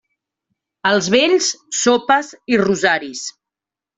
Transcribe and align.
Als 0.91 1.09
vells, 1.15 1.49
sopes 1.81 2.31
i 2.55 2.61
rosaris. 2.65 3.25